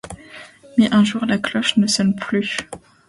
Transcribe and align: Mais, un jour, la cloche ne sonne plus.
Mais, 0.79 0.91
un 0.91 1.03
jour, 1.03 1.27
la 1.27 1.37
cloche 1.37 1.77
ne 1.77 1.85
sonne 1.85 2.15
plus. 2.15 2.57